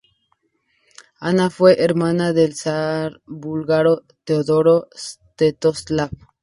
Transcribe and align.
Ana 1.19 1.51
fue 1.51 1.75
hermana 1.79 2.33
del 2.33 2.55
zar 2.55 3.21
búlgaro 3.27 4.01
Teodoro 4.23 4.87
Svetoslav. 4.95 6.09